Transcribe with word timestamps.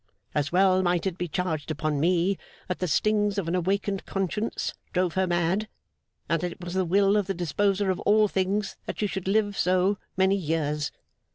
As 0.33 0.51
well 0.51 0.81
might 0.81 1.05
it 1.05 1.15
be 1.19 1.27
charged 1.27 1.69
upon 1.69 1.99
me, 1.99 2.39
that 2.67 2.79
the 2.79 2.87
stings 2.87 3.37
of 3.37 3.47
an 3.47 3.53
awakened 3.53 4.03
conscience 4.07 4.73
drove 4.93 5.13
her 5.13 5.27
mad, 5.27 5.67
and 6.27 6.41
that 6.41 6.51
it 6.51 6.59
was 6.59 6.73
the 6.73 6.85
will 6.85 7.15
of 7.15 7.27
the 7.27 7.35
Disposer 7.35 7.91
of 7.91 7.99
all 7.99 8.27
things 8.27 8.77
that 8.87 8.97
she 8.97 9.05
should 9.05 9.27
live 9.27 9.55
so, 9.55 9.99
many 10.17 10.35
years. 10.35 10.91